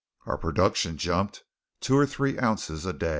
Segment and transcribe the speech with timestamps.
[0.25, 1.43] Our production jumped
[1.79, 3.09] two or three ounces a day.